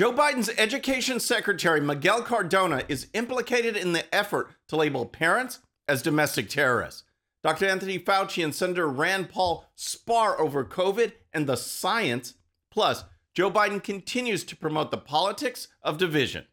[0.00, 6.00] Joe Biden's education secretary, Miguel Cardona, is implicated in the effort to label parents as
[6.00, 7.04] domestic terrorists.
[7.42, 7.66] Dr.
[7.66, 12.32] Anthony Fauci and Senator Rand Paul spar over COVID and the science.
[12.70, 16.46] Plus, Joe Biden continues to promote the politics of division.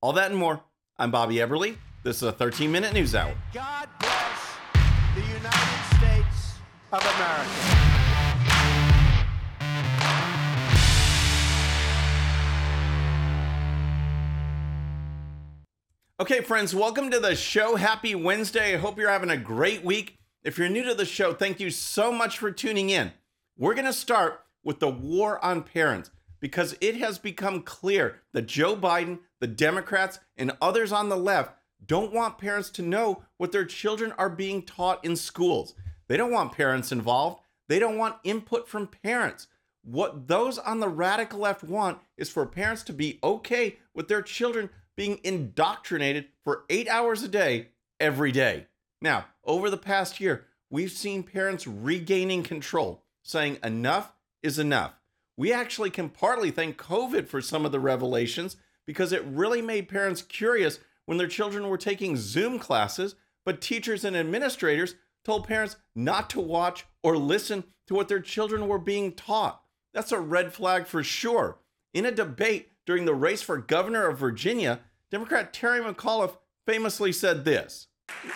[0.00, 0.62] All that and more.
[0.98, 1.76] I'm Bobby Eberle.
[2.02, 3.34] This is a 13 minute news hour.
[3.52, 4.54] God bless
[5.14, 6.54] the United States
[6.92, 7.95] of America.
[16.18, 17.76] Okay, friends, welcome to the show.
[17.76, 18.72] Happy Wednesday.
[18.72, 20.16] I hope you're having a great week.
[20.42, 23.12] If you're new to the show, thank you so much for tuning in.
[23.58, 26.10] We're going to start with the war on parents
[26.40, 31.52] because it has become clear that Joe Biden, the Democrats, and others on the left
[31.84, 35.74] don't want parents to know what their children are being taught in schools.
[36.08, 37.42] They don't want parents involved.
[37.68, 39.48] They don't want input from parents.
[39.82, 44.22] What those on the radical left want is for parents to be okay with their
[44.22, 47.68] children being indoctrinated for eight hours a day,
[48.00, 48.66] every day.
[49.00, 54.12] Now, over the past year, we've seen parents regaining control, saying enough
[54.42, 54.94] is enough.
[55.36, 58.56] We actually can partly thank COVID for some of the revelations
[58.86, 64.04] because it really made parents curious when their children were taking Zoom classes, but teachers
[64.04, 69.12] and administrators told parents not to watch or listen to what their children were being
[69.12, 69.60] taught.
[69.92, 71.58] That's a red flag for sure.
[71.92, 77.44] In a debate during the race for governor of Virginia, Democrat Terry McAuliffe famously said
[77.44, 77.88] this.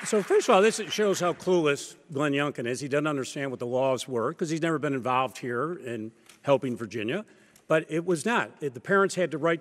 [0.04, 2.80] So, first of all, this shows how clueless Glenn Youngkin is.
[2.80, 6.76] He doesn't understand what the laws were because he's never been involved here in helping
[6.76, 7.24] Virginia.
[7.68, 8.60] But it was not.
[8.60, 9.60] The parents had to write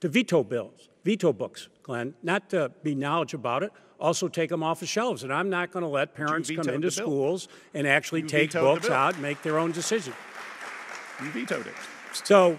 [0.00, 4.62] to veto bills, veto books, Glenn, not to be knowledge about it, also take them
[4.62, 5.22] off the shelves.
[5.22, 8.90] And I'm not going to let parents come into schools and actually You take books
[8.90, 10.12] out and make their own decision.
[11.22, 11.74] You vetoed it.
[12.12, 12.58] So,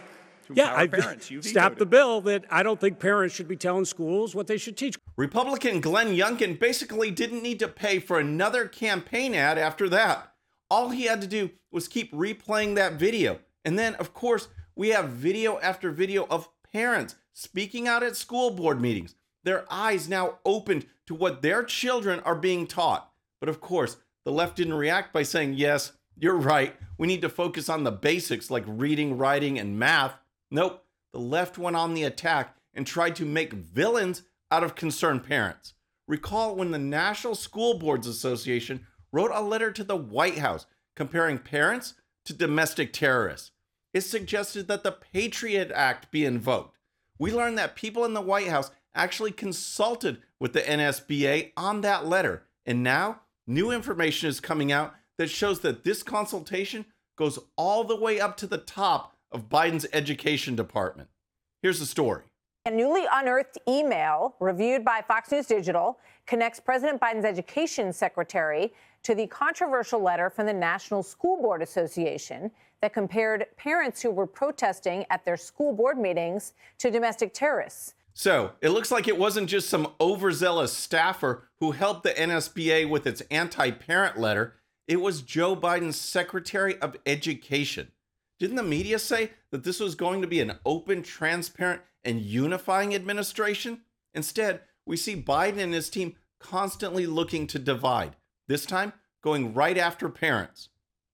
[0.55, 1.31] yeah, empower I parents.
[1.31, 4.47] You stopped vetoed the bill that I don't think parents should be telling schools what
[4.47, 4.97] they should teach.
[5.17, 10.33] Republican Glenn Youngkin basically didn't need to pay for another campaign ad after that.
[10.69, 13.39] All he had to do was keep replaying that video.
[13.65, 18.51] And then, of course, we have video after video of parents speaking out at school
[18.51, 23.11] board meetings, their eyes now opened to what their children are being taught.
[23.39, 26.75] But of course, the left didn't react by saying, yes, you're right.
[26.97, 30.13] We need to focus on the basics like reading, writing, and math.
[30.51, 30.85] Nope.
[31.13, 35.73] The left went on the attack and tried to make villains out of concerned parents.
[36.07, 41.37] Recall when the National School Boards Association wrote a letter to the White House comparing
[41.37, 41.95] parents
[42.25, 43.51] to domestic terrorists.
[43.93, 46.77] It suggested that the Patriot Act be invoked.
[47.17, 52.05] We learned that people in the White House actually consulted with the NSBA on that
[52.05, 52.43] letter.
[52.65, 56.85] And now, new information is coming out that shows that this consultation
[57.17, 61.09] goes all the way up to the top of Biden's education department.
[61.61, 62.23] Here's the story.
[62.65, 65.97] A newly unearthed email reviewed by Fox News Digital
[66.27, 68.71] connects President Biden's education secretary
[69.03, 74.27] to the controversial letter from the National School Board Association that compared parents who were
[74.27, 77.95] protesting at their school board meetings to domestic terrorists.
[78.13, 83.07] So it looks like it wasn't just some overzealous staffer who helped the NSBA with
[83.07, 84.55] its anti parent letter,
[84.87, 87.91] it was Joe Biden's Secretary of Education.
[88.41, 92.95] Didn't the media say that this was going to be an open, transparent, and unifying
[92.95, 93.81] administration?
[94.15, 98.15] Instead, we see Biden and his team constantly looking to divide,
[98.47, 98.93] this time
[99.23, 100.69] going right after parents.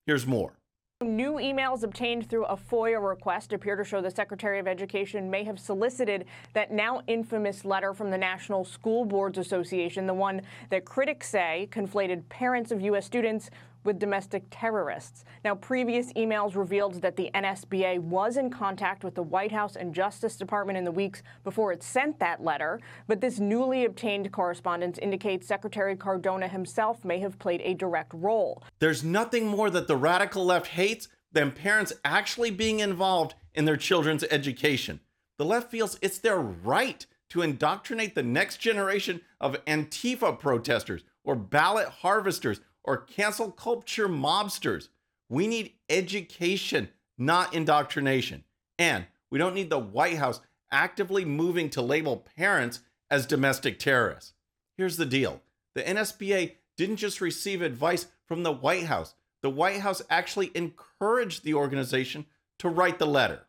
[0.05, 0.53] Here's more.
[1.01, 5.43] New emails obtained through a FOIA request appear to show the Secretary of Education may
[5.43, 10.85] have solicited that now infamous letter from the National School Boards Association, the one that
[10.85, 13.05] critics say conflated parents of U.S.
[13.05, 13.49] students
[13.87, 15.23] with domestic terrorists.
[15.45, 19.95] Now, previous emails revealed that the NSBA was in contact with the White House and
[19.95, 24.99] Justice Department in the weeks before it sent that letter, but this newly obtained correspondence
[24.99, 28.61] indicates Secretary Cardona himself may have played a direct role.
[28.79, 33.77] There's nothing more that the radical left hates than parents actually being involved in their
[33.77, 34.99] children's education.
[35.37, 41.35] The left feels it's their right to indoctrinate the next generation of Antifa protesters or
[41.35, 44.87] ballot harvesters or cancel culture mobsters.
[45.29, 48.45] We need education, not indoctrination.
[48.79, 50.39] And we don't need the White House
[50.72, 52.79] actively moving to label parents
[53.11, 54.34] as domestic terrorists.
[54.78, 55.41] Here's the deal
[55.75, 61.43] the NSBA didn't just receive advice from the White House, the White House actually encouraged
[61.43, 62.25] the organization
[62.59, 63.41] to write the letter.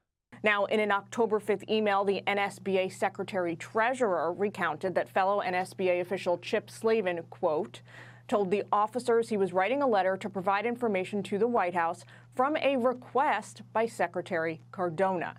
[0.42, 6.38] Now, in an October 5th email, the NSBA Secretary Treasurer recounted that fellow NSBA official
[6.38, 7.80] Chip Slaven, quote,
[8.28, 12.04] told the officers he was writing a letter to provide information to the White House
[12.36, 15.34] from a request by Secretary Cardona.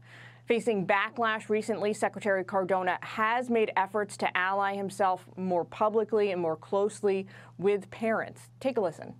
[0.47, 6.55] Facing backlash recently, Secretary Cardona has made efforts to ally himself more publicly and more
[6.55, 7.27] closely
[7.59, 8.49] with parents.
[8.59, 9.13] Take a listen.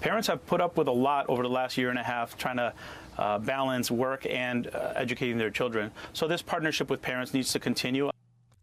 [0.00, 2.58] Parents have put up with a lot over the last year and a half trying
[2.58, 2.72] to
[3.18, 5.90] uh, balance work and uh, educating their children.
[6.12, 8.10] So this partnership with parents needs to continue.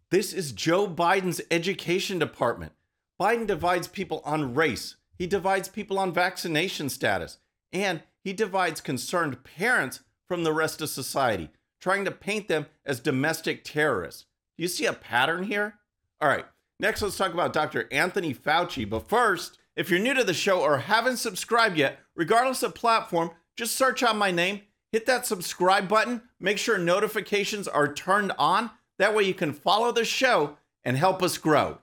[0.08, 2.72] This is Joe Biden's education department.
[3.20, 7.38] Biden divides people on race, he divides people on vaccination status,
[7.72, 13.00] and he divides concerned parents from the rest of society, trying to paint them as
[13.00, 14.26] domestic terrorists.
[14.58, 15.76] You see a pattern here?
[16.20, 16.44] All right,
[16.78, 17.88] next let's talk about Dr.
[17.90, 18.88] Anthony Fauci.
[18.88, 23.30] But first, if you're new to the show or haven't subscribed yet, regardless of platform,
[23.56, 24.60] just search out my name,
[24.92, 28.70] hit that subscribe button, make sure notifications are turned on.
[28.98, 31.78] That way you can follow the show and help us grow.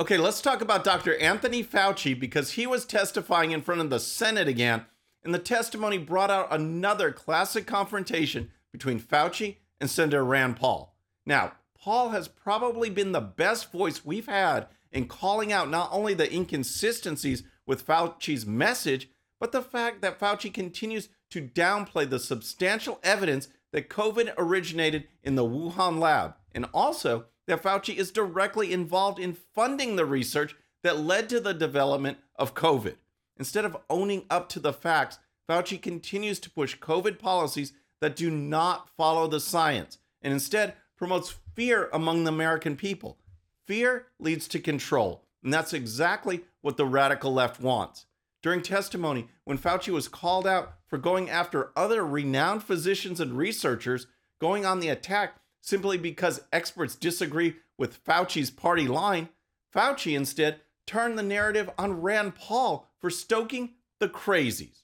[0.00, 1.14] Okay, let's talk about Dr.
[1.18, 4.86] Anthony Fauci because he was testifying in front of the Senate again,
[5.22, 10.96] and the testimony brought out another classic confrontation between Fauci and Senator Rand Paul.
[11.26, 16.14] Now, Paul has probably been the best voice we've had in calling out not only
[16.14, 23.00] the inconsistencies with Fauci's message, but the fact that Fauci continues to downplay the substantial
[23.02, 29.18] evidence that COVID originated in the Wuhan lab, and also that Fauci is directly involved
[29.18, 30.54] in funding the research
[30.84, 32.94] that led to the development of COVID.
[33.36, 35.18] Instead of owning up to the facts,
[35.48, 41.34] Fauci continues to push COVID policies that do not follow the science and instead promotes
[41.56, 43.18] fear among the American people.
[43.66, 48.06] Fear leads to control, and that's exactly what the radical left wants.
[48.44, 54.06] During testimony, when Fauci was called out for going after other renowned physicians and researchers
[54.40, 59.28] going on the attack simply because experts disagree with Fauci's party line,
[59.74, 64.82] Fauci instead turned the narrative on Rand Paul for stoking the crazies.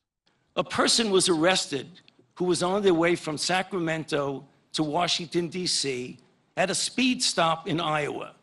[0.55, 2.01] A person was arrested
[2.37, 6.19] who was on their way from Sacramento to Washington, D.C.,
[6.57, 8.35] at a speed stop in Iowa.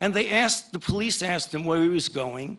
[0.00, 2.58] And they asked, the police asked him where he was going,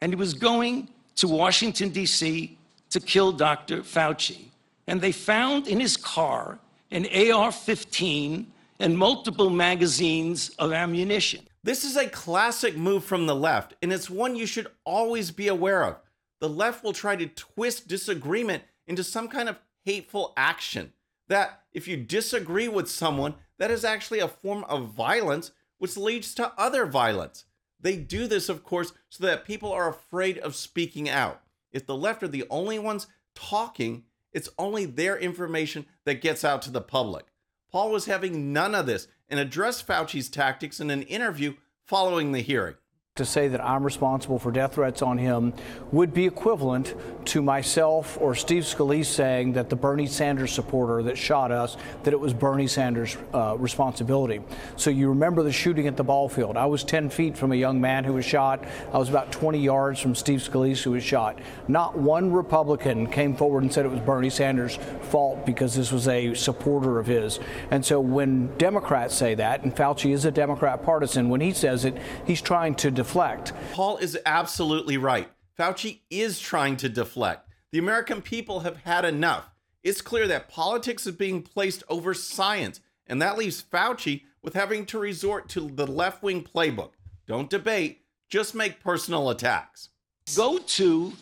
[0.00, 2.56] and he was going to Washington, D.C.
[2.90, 3.82] to kill Dr.
[3.82, 4.46] Fauci.
[4.86, 6.58] And they found in his car
[6.90, 11.46] an AR 15, and multiple magazines of ammunition.
[11.62, 15.48] This is a classic move from the left, and it's one you should always be
[15.48, 15.96] aware of.
[16.40, 20.94] The left will try to twist disagreement into some kind of hateful action.
[21.28, 26.34] That if you disagree with someone, that is actually a form of violence, which leads
[26.36, 27.44] to other violence.
[27.78, 31.42] They do this, of course, so that people are afraid of speaking out.
[31.72, 36.62] If the left are the only ones talking, it's only their information that gets out
[36.62, 37.26] to the public.
[37.70, 41.54] Paul was having none of this and addressed Fauci's tactics in an interview
[41.84, 42.74] following the hearing
[43.16, 45.52] to say that I'm responsible for death threats on him
[45.90, 46.94] would be equivalent
[47.26, 52.12] to myself or Steve Scalise saying that the Bernie Sanders supporter that shot us, that
[52.12, 54.40] it was Bernie Sanders' uh, responsibility.
[54.76, 56.56] So you remember the shooting at the ball field.
[56.56, 58.64] I was 10 feet from a young man who was shot.
[58.92, 61.40] I was about 20 yards from Steve Scalise who was shot.
[61.66, 64.78] Not one Republican came forward and said it was Bernie Sanders'
[65.10, 67.40] fault because this was a supporter of his.
[67.72, 71.84] And so when Democrats say that, and Fauci is a Democrat partisan, when he says
[71.84, 73.54] it, he's trying to deflect.
[73.72, 75.26] Paul is absolutely right.
[75.58, 77.48] Fauci is trying to deflect.
[77.72, 79.48] The American people have had enough.
[79.82, 84.84] It's clear that politics is being placed over science, and that leaves Fauci with having
[84.84, 86.90] to resort to the left wing playbook.
[87.26, 89.88] Don't debate, just make personal attacks.
[90.36, 91.14] Go to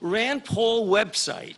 [0.00, 1.56] Rand Paul website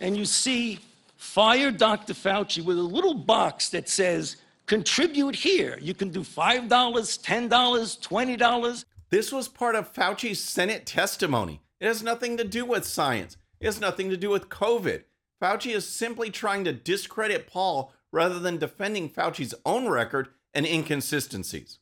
[0.00, 0.78] and you see
[1.16, 2.14] fire Dr.
[2.14, 5.76] Fauci with a little box that says contribute here.
[5.80, 8.84] You can do $5, $10, $20.
[9.10, 11.62] This was part of Fauci's Senate testimony.
[11.80, 15.04] It has nothing to do with science, it has nothing to do with COVID.
[15.40, 21.78] Fauci is simply trying to discredit Paul rather than defending Fauci's own record and inconsistencies.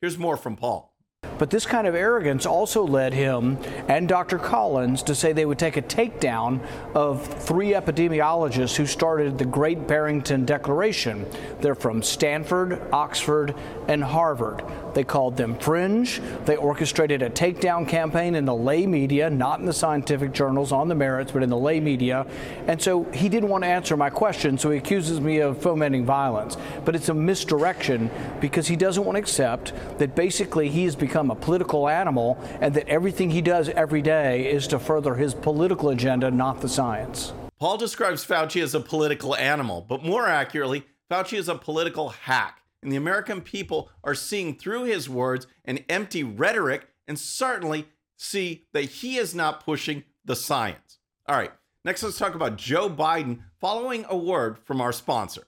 [0.00, 0.92] Here's more from Paul.
[1.38, 4.38] But this kind of arrogance also led him and Dr.
[4.38, 6.64] Collins to say they would take a takedown
[6.94, 11.26] of three epidemiologists who started the Great Barrington Declaration.
[11.60, 13.54] They're from Stanford, Oxford,
[13.86, 14.62] and Harvard.
[14.96, 16.22] They called them fringe.
[16.46, 20.88] They orchestrated a takedown campaign in the lay media, not in the scientific journals on
[20.88, 22.26] the merits, but in the lay media.
[22.66, 26.06] And so he didn't want to answer my question, so he accuses me of fomenting
[26.06, 26.56] violence.
[26.86, 28.10] But it's a misdirection
[28.40, 32.72] because he doesn't want to accept that basically he has become a political animal and
[32.72, 37.34] that everything he does every day is to further his political agenda, not the science.
[37.60, 42.62] Paul describes Fauci as a political animal, but more accurately, Fauci is a political hack
[42.82, 48.66] and the American people are seeing through his words and empty rhetoric and certainly see
[48.72, 50.98] that he is not pushing the science.
[51.28, 51.52] All right,
[51.84, 55.46] next let's talk about Joe Biden following a word from our sponsor.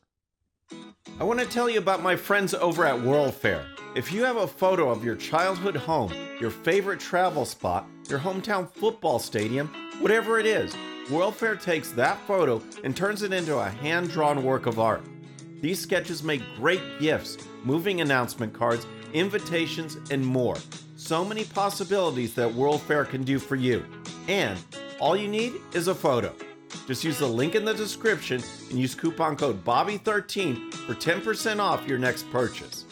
[1.18, 3.64] I want to tell you about my friends over at World Fair.
[3.94, 8.70] If you have a photo of your childhood home, your favorite travel spot, your hometown
[8.70, 9.68] football stadium,
[10.00, 10.76] whatever it is,
[11.10, 15.02] World Fair takes that photo and turns it into a hand drawn work of art.
[15.60, 20.56] These sketches make great gifts, moving announcement cards, invitations, and more.
[20.96, 23.84] So many possibilities that World Fair can do for you.
[24.28, 24.58] And
[25.00, 26.32] all you need is a photo.
[26.86, 31.86] Just use the link in the description and use coupon code BOBBY13 for 10% off
[31.88, 32.84] your next purchase.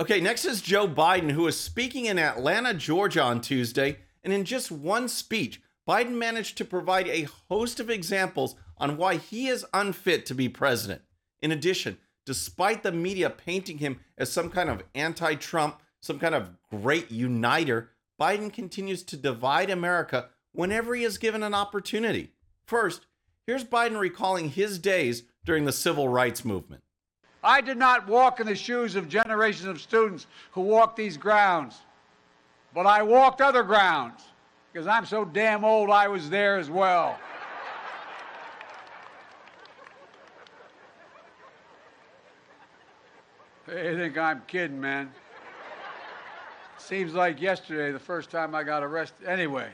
[0.00, 3.98] Okay, next is Joe Biden, who was speaking in Atlanta, Georgia on Tuesday.
[4.24, 9.16] And in just one speech, Biden managed to provide a host of examples on why
[9.16, 11.02] he is unfit to be president.
[11.44, 16.34] In addition, despite the media painting him as some kind of anti Trump, some kind
[16.34, 22.32] of great uniter, Biden continues to divide America whenever he is given an opportunity.
[22.66, 23.04] First,
[23.46, 26.82] here's Biden recalling his days during the civil rights movement.
[27.42, 31.76] I did not walk in the shoes of generations of students who walked these grounds,
[32.74, 34.22] but I walked other grounds
[34.72, 37.18] because I'm so damn old I was there as well.
[43.66, 45.12] They think I'm kidding, man.
[46.78, 49.26] Seems like yesterday, the first time I got arrested.
[49.26, 49.68] Anyway.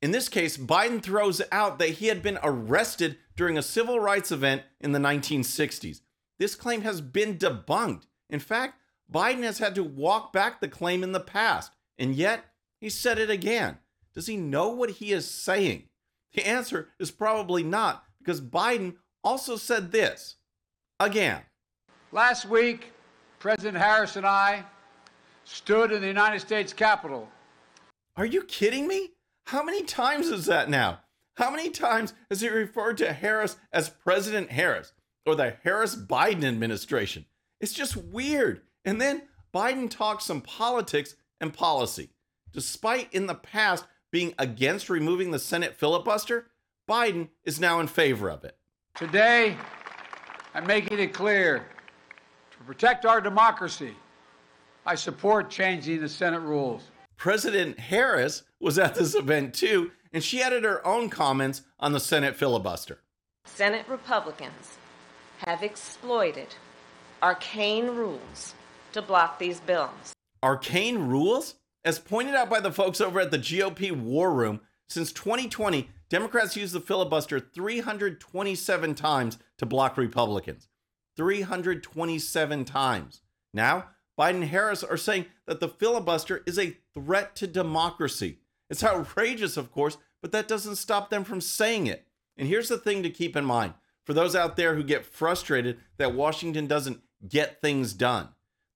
[0.00, 4.30] In this case, Biden throws out that he had been arrested during a civil rights
[4.30, 6.02] event in the 1960s.
[6.38, 8.04] This claim has been debunked.
[8.30, 8.74] In fact,
[9.12, 12.44] Biden has had to walk back the claim in the past, and yet
[12.80, 13.78] he said it again.
[14.14, 15.84] Does he know what he is saying?
[16.34, 20.36] The answer is probably not, because Biden also said this
[21.00, 21.42] again.
[22.12, 22.92] Last week,
[23.38, 24.64] President Harris and I
[25.44, 27.28] stood in the United States Capitol.
[28.16, 29.10] Are you kidding me?
[29.46, 31.00] How many times is that now?
[31.36, 34.92] How many times has he referred to Harris as President Harris
[35.26, 37.26] or the Harris Biden administration?
[37.60, 38.62] It's just weird.
[38.84, 39.22] And then
[39.54, 42.10] Biden talks some politics and policy.
[42.52, 46.46] Despite in the past being against removing the Senate filibuster,
[46.88, 48.56] Biden is now in favor of it.
[48.94, 49.56] Today,
[50.54, 51.66] I'm making it clear
[52.66, 53.94] protect our democracy,
[54.84, 56.90] I support changing the Senate rules.
[57.16, 62.00] President Harris was at this event too, and she added her own comments on the
[62.00, 62.98] Senate filibuster.
[63.46, 64.76] Senate Republicans
[65.38, 66.48] have exploited
[67.22, 68.54] arcane rules
[68.92, 70.12] to block these bills.
[70.42, 71.54] Arcane rules?
[71.84, 76.56] As pointed out by the folks over at the GOP War Room, since 2020, Democrats
[76.56, 80.68] used the filibuster 327 times to block Republicans.
[81.16, 83.22] 327 times.
[83.52, 83.86] Now,
[84.18, 88.38] Biden and Harris are saying that the filibuster is a threat to democracy.
[88.70, 92.06] It's outrageous, of course, but that doesn't stop them from saying it.
[92.36, 95.78] And here's the thing to keep in mind for those out there who get frustrated
[95.98, 98.28] that Washington doesn't get things done.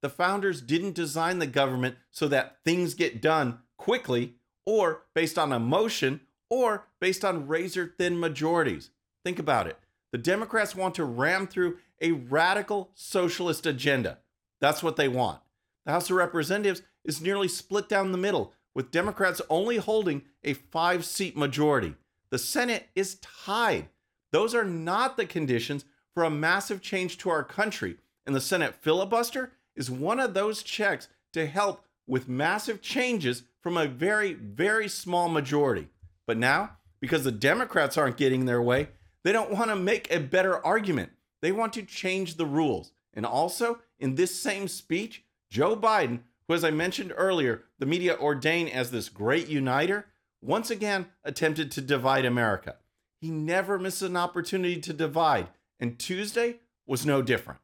[0.02, 5.52] The founders didn't design the government so that things get done quickly or based on
[5.52, 8.90] emotion or based on razor thin majorities.
[9.25, 9.78] Think about it.
[10.12, 14.19] The Democrats want to ram through a radical socialist agenda.
[14.61, 15.40] That's what they want.
[15.87, 20.54] The House of Representatives is nearly split down the middle, with Democrats only holding a
[20.54, 21.95] five seat majority.
[22.30, 23.88] The Senate is tied.
[24.33, 27.97] Those are not the conditions for a massive change to our country.
[28.26, 33.76] And the Senate filibuster is one of those checks to help with massive changes from
[33.76, 35.88] a very, very small majority.
[36.26, 38.88] But now, because the Democrats aren't getting their way,
[39.25, 41.11] they don't want to make a better argument.
[41.42, 42.92] They want to change the rules.
[43.14, 48.16] And also, in this same speech, Joe Biden, who, as I mentioned earlier, the media
[48.16, 50.06] ordained as this great uniter,
[50.42, 52.76] once again attempted to divide America.
[53.20, 56.56] He never misses an opportunity to divide, and Tuesday
[56.87, 57.61] was no different.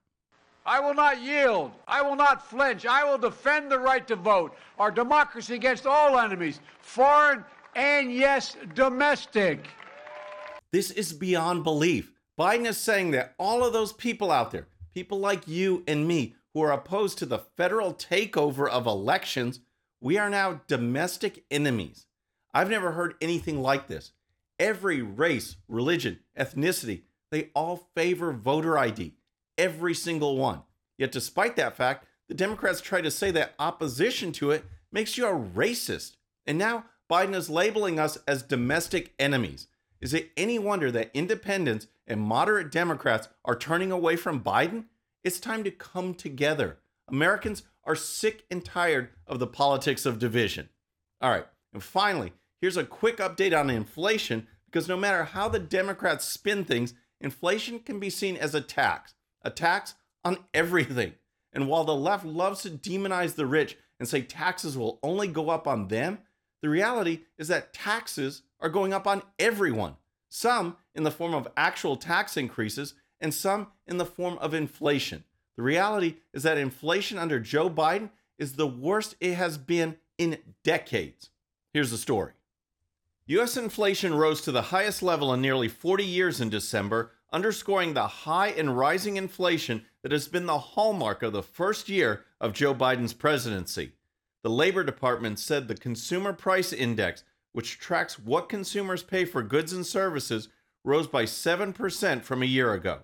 [0.67, 1.71] I will not yield.
[1.87, 2.87] I will not flinch.
[2.87, 7.45] I will defend the right to vote, our democracy against all enemies, foreign
[7.77, 9.69] and, yes, domestic.
[10.73, 12.13] This is beyond belief.
[12.39, 16.35] Biden is saying that all of those people out there, people like you and me,
[16.53, 19.61] who are opposed to the federal takeover of elections,
[20.01, 22.07] we are now domestic enemies.
[22.53, 24.13] I've never heard anything like this.
[24.59, 29.15] Every race, religion, ethnicity, they all favor voter ID.
[29.59, 30.63] Every single one.
[30.97, 35.27] Yet, despite that fact, the Democrats try to say that opposition to it makes you
[35.27, 36.17] a racist.
[36.47, 39.69] And now Biden is labeling us as domestic enemies.
[40.01, 44.85] Is it any wonder that independents and moderate Democrats are turning away from Biden?
[45.25, 46.79] It's time to come together.
[47.09, 50.69] Americans are sick and tired of the politics of division.
[51.21, 55.59] All right, and finally, here's a quick update on inflation because no matter how the
[55.59, 59.95] Democrats spin things, inflation can be seen as a tax, a tax
[60.25, 61.15] on everything.
[61.53, 65.49] And while the left loves to demonize the rich and say taxes will only go
[65.49, 66.19] up on them,
[66.61, 69.97] the reality is that taxes are going up on everyone,
[70.29, 75.25] some in the form of actual tax increases and some in the form of inflation.
[75.57, 80.39] The reality is that inflation under Joe Biden is the worst it has been in
[80.63, 81.31] decades.
[81.73, 82.33] Here's the story
[83.27, 88.07] US inflation rose to the highest level in nearly 40 years in December, underscoring the
[88.07, 92.75] high and rising inflation that has been the hallmark of the first year of Joe
[92.75, 93.93] Biden's presidency.
[94.43, 97.25] The Labor Department said the Consumer Price Index,
[97.57, 100.51] which tracks what consumers pay for goods and services,
[100.85, 102.99] rose by 7% from a year ago.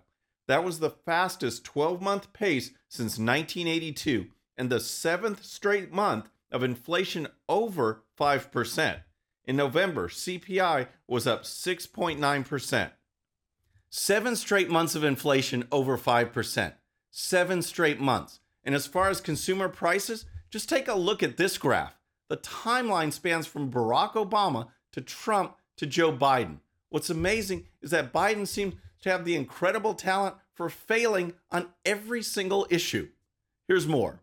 [0.46, 4.26] That was the fastest 12 month pace since 1982
[4.58, 9.00] and the seventh straight month of inflation over 5%.
[9.46, 12.90] In November, CPI was up 6.9%.
[13.88, 16.74] Seven straight months of inflation over 5%.
[17.10, 18.40] Seven straight months.
[18.62, 22.01] And as far as consumer prices, just take a look at this graph.
[22.32, 26.60] The timeline spans from Barack Obama to Trump to Joe Biden.
[26.88, 32.22] What's amazing is that Biden seems to have the incredible talent for failing on every
[32.22, 33.10] single issue.
[33.68, 34.22] Here's more.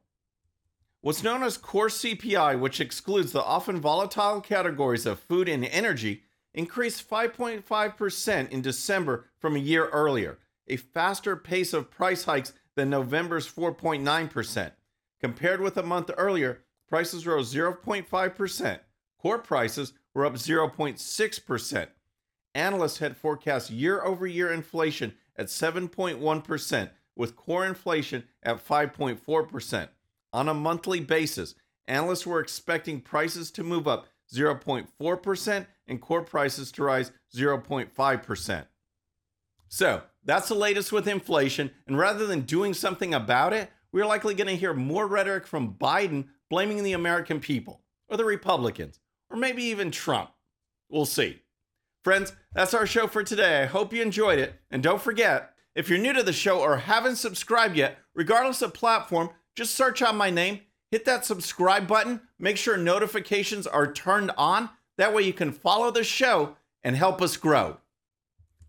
[1.02, 6.24] What's known as core CPI, which excludes the often volatile categories of food and energy,
[6.52, 12.90] increased 5.5% in December from a year earlier, a faster pace of price hikes than
[12.90, 14.72] November's 4.9%.
[15.20, 18.80] Compared with a month earlier, prices rose 0.5%.
[19.22, 21.88] Core prices were up 0.6%.
[22.56, 29.90] Analysts had forecast year over year inflation at 7.1%, with core inflation at 5.4%.
[30.34, 31.56] On a monthly basis,
[31.88, 38.66] analysts were expecting prices to move up 0.4% and core prices to rise 0.5%.
[39.68, 41.72] So that's the latest with inflation.
[41.88, 45.74] And rather than doing something about it, we're likely going to hear more rhetoric from
[45.74, 50.32] Biden blaming the American people or the Republicans or maybe even Trump.
[50.90, 51.42] We'll see.
[52.04, 53.62] Friends, that's our show for today.
[53.62, 54.56] I hope you enjoyed it.
[54.72, 58.74] And don't forget, if you're new to the show or haven't subscribed yet, regardless of
[58.74, 64.32] platform, just search out my name, hit that subscribe button, make sure notifications are turned
[64.38, 64.70] on.
[64.98, 67.78] That way you can follow the show and help us grow.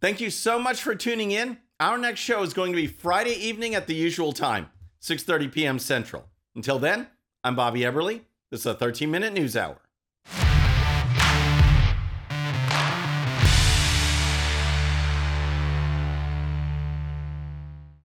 [0.00, 1.58] Thank you so much for tuning in.
[1.78, 4.68] Our next show is going to be Friday evening at the usual time,
[5.00, 5.78] 6:30 p.m.
[5.78, 6.26] Central.
[6.54, 7.06] Until then,
[7.42, 8.20] I'm Bobby Eberle.
[8.50, 9.80] This is a 13-minute news hour.